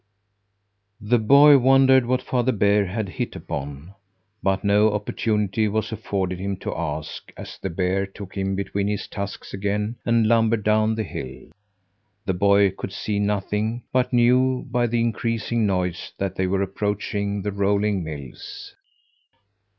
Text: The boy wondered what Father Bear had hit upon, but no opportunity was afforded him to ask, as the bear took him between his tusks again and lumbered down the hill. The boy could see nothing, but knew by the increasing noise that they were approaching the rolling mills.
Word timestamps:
The 1.01 1.19
boy 1.19 1.59
wondered 1.59 2.07
what 2.07 2.23
Father 2.23 2.51
Bear 2.51 2.87
had 2.87 3.07
hit 3.07 3.35
upon, 3.35 3.93
but 4.41 4.63
no 4.63 4.91
opportunity 4.93 5.67
was 5.67 5.91
afforded 5.91 6.39
him 6.39 6.57
to 6.61 6.75
ask, 6.75 7.31
as 7.37 7.59
the 7.61 7.69
bear 7.69 8.07
took 8.07 8.33
him 8.35 8.55
between 8.55 8.87
his 8.87 9.07
tusks 9.07 9.53
again 9.53 9.97
and 10.03 10.25
lumbered 10.27 10.63
down 10.63 10.95
the 10.95 11.03
hill. 11.03 11.51
The 12.25 12.33
boy 12.33 12.71
could 12.71 12.93
see 12.93 13.19
nothing, 13.19 13.83
but 13.93 14.11
knew 14.11 14.65
by 14.71 14.87
the 14.87 14.99
increasing 15.01 15.67
noise 15.67 16.11
that 16.17 16.33
they 16.35 16.47
were 16.47 16.63
approaching 16.63 17.43
the 17.43 17.51
rolling 17.51 18.03
mills. 18.03 18.73